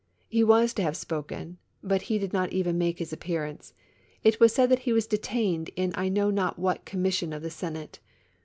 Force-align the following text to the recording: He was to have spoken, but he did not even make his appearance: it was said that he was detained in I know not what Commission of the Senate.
He 0.29 0.43
was 0.43 0.73
to 0.73 0.81
have 0.81 0.97
spoken, 0.97 1.59
but 1.83 2.01
he 2.09 2.17
did 2.17 2.33
not 2.33 2.51
even 2.51 2.75
make 2.75 2.97
his 2.97 3.13
appearance: 3.13 3.75
it 4.23 4.39
was 4.39 4.51
said 4.51 4.69
that 4.69 4.79
he 4.89 4.93
was 4.93 5.05
detained 5.05 5.69
in 5.75 5.91
I 5.93 6.09
know 6.09 6.31
not 6.31 6.57
what 6.57 6.85
Commission 6.85 7.31
of 7.31 7.43
the 7.43 7.51
Senate. 7.51 7.99